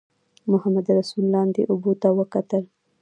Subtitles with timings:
[0.51, 2.63] محمدرسول لاندې اوبو ته وکتل.